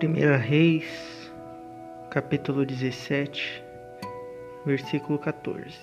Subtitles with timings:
[0.00, 1.32] 1 Reis,
[2.08, 3.64] capítulo 17,
[4.64, 5.76] versículo 14.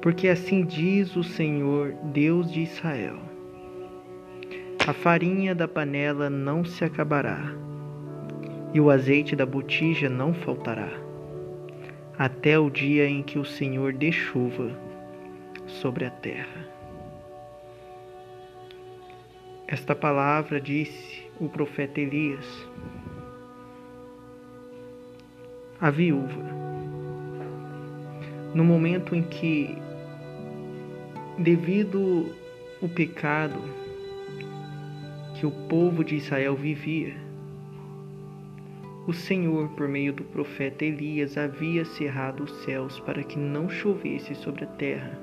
[0.00, 3.18] Porque assim diz o Senhor, Deus de Israel:
[4.86, 7.40] A farinha da panela não se acabará,
[8.72, 10.92] e o azeite da botija não faltará,
[12.16, 14.70] até o dia em que o Senhor dê chuva
[15.66, 16.68] sobre a terra.
[19.72, 22.44] Esta palavra disse o profeta Elias,
[25.80, 26.44] a viúva,
[28.54, 29.74] no momento em que,
[31.38, 32.36] devido
[32.82, 33.58] o pecado
[35.40, 37.14] que o povo de Israel vivia,
[39.06, 44.34] o Senhor, por meio do profeta Elias, havia cerrado os céus para que não chovesse
[44.34, 45.18] sobre a terra.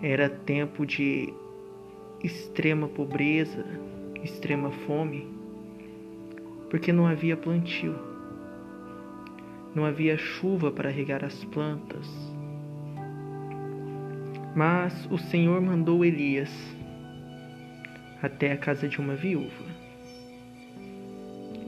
[0.00, 1.34] Era tempo de
[2.22, 3.64] extrema pobreza,
[4.22, 5.26] extrema fome,
[6.70, 7.94] porque não havia plantio,
[9.74, 12.08] não havia chuva para regar as plantas.
[14.54, 16.50] Mas o Senhor mandou Elias
[18.22, 19.64] até a casa de uma viúva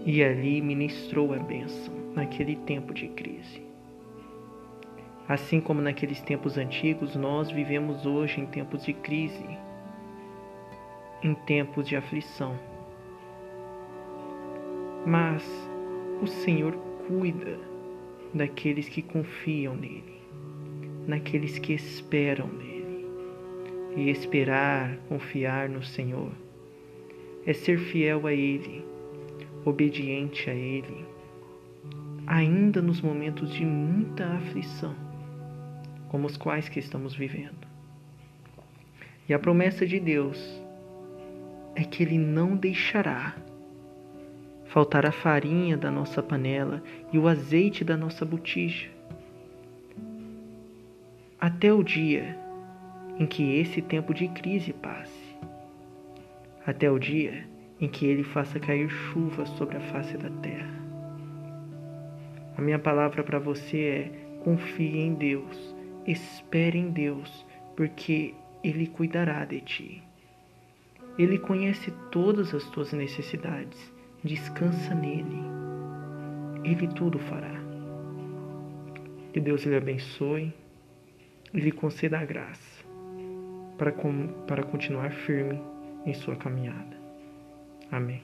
[0.06, 3.62] e ali ministrou a bênção naquele tempo de crise.
[5.28, 9.46] Assim como naqueles tempos antigos, nós vivemos hoje em tempos de crise
[11.22, 12.58] em tempos de aflição.
[15.06, 15.42] Mas
[16.22, 16.72] o Senhor
[17.06, 17.58] cuida
[18.34, 20.20] daqueles que confiam nele,
[21.06, 22.78] naqueles que esperam nele.
[23.97, 26.30] E esperar, confiar no Senhor,
[27.44, 28.84] é ser fiel a Ele,
[29.64, 31.05] obediente a Ele,
[32.27, 34.94] ainda nos momentos de muita aflição,
[36.10, 37.66] como os quais que estamos vivendo.
[39.28, 40.62] E a promessa de Deus
[41.78, 43.36] é que Ele não deixará
[44.64, 46.82] faltar a farinha da nossa panela
[47.12, 48.91] e o azeite da nossa botija.
[51.41, 52.36] Até o dia
[53.16, 55.38] em que esse tempo de crise passe.
[56.66, 57.47] Até o dia
[57.80, 60.82] em que Ele faça cair chuva sobre a face da terra.
[62.56, 69.44] A minha palavra para você é: confie em Deus, espere em Deus, porque Ele cuidará
[69.44, 70.07] de ti.
[71.18, 73.92] Ele conhece todas as tuas necessidades.
[74.22, 75.42] Descansa nele.
[76.64, 77.60] Ele tudo fará.
[79.32, 80.54] Que Deus lhe abençoe
[81.52, 82.84] e lhe conceda a graça
[83.76, 83.92] para,
[84.46, 85.60] para continuar firme
[86.06, 86.96] em sua caminhada.
[87.90, 88.22] Amém.